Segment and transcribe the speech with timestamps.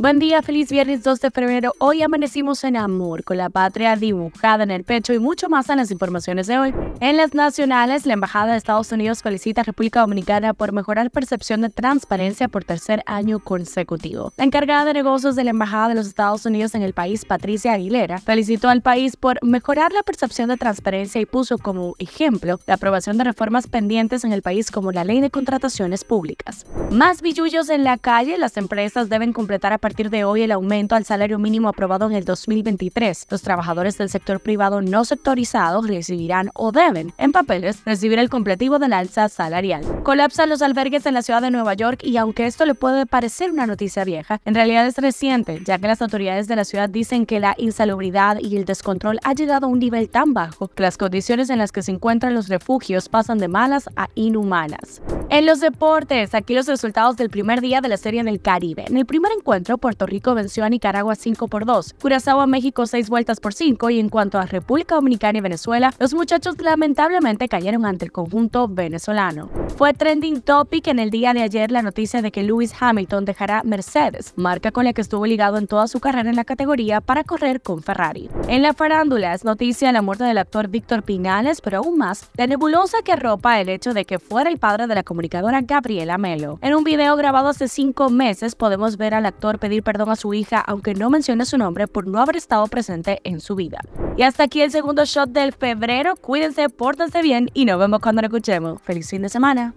[0.00, 1.72] Buen día, feliz viernes 2 de febrero.
[1.80, 5.78] Hoy amanecimos en amor, con la patria dibujada en el pecho y mucho más en
[5.78, 6.72] las informaciones de hoy.
[7.00, 11.62] En las nacionales, la Embajada de Estados Unidos felicita a República Dominicana por mejorar percepción
[11.62, 14.32] de transparencia por tercer año consecutivo.
[14.36, 17.72] La encargada de negocios de la Embajada de los Estados Unidos en el país, Patricia
[17.72, 22.74] Aguilera, felicitó al país por mejorar la percepción de transparencia y puso como ejemplo la
[22.74, 26.66] aprobación de reformas pendientes en el país como la ley de contrataciones públicas.
[26.92, 30.96] Más billullos en la calle, las empresas deben completar a partir de hoy el aumento
[30.96, 33.26] al salario mínimo aprobado en el 2023.
[33.30, 38.78] Los trabajadores del sector privado no sectorizados recibirán o deben, en papeles, recibir el completivo
[38.78, 40.02] del alza salarial.
[40.02, 43.50] Colapsan los albergues en la ciudad de Nueva York y aunque esto le puede parecer
[43.50, 47.24] una noticia vieja, en realidad es reciente, ya que las autoridades de la ciudad dicen
[47.24, 50.98] que la insalubridad y el descontrol ha llegado a un nivel tan bajo que las
[50.98, 55.00] condiciones en las que se encuentran los refugios pasan de malas a inhumanas.
[55.30, 58.86] En los deportes, aquí los resultados del primer día de la Serie en el Caribe.
[58.88, 62.86] En el primer encuentro, Puerto Rico venció a Nicaragua 5 por 2, Curazao a México
[62.86, 67.46] 6 vueltas por 5 y en cuanto a República Dominicana y Venezuela, los muchachos lamentablemente
[67.46, 69.50] cayeron ante el conjunto venezolano.
[69.76, 73.62] Fue trending topic en el día de ayer la noticia de que Lewis Hamilton dejará
[73.64, 77.22] Mercedes, marca con la que estuvo ligado en toda su carrera en la categoría para
[77.22, 78.30] correr con Ferrari.
[78.48, 82.46] En la farándula es noticia la muerte del actor Víctor Pinales, pero aún más, la
[82.46, 86.60] nebulosa que arropa el hecho de que fuera el padre de la comunicadora Gabriela Melo.
[86.62, 90.32] En un video grabado hace cinco meses podemos ver al actor pedir perdón a su
[90.32, 93.80] hija, aunque no mencione su nombre por no haber estado presente en su vida.
[94.16, 96.14] Y hasta aquí el segundo shot del febrero.
[96.14, 98.80] Cuídense, pórtense bien y nos vemos cuando lo escuchemos.
[98.82, 99.74] Feliz fin de semana.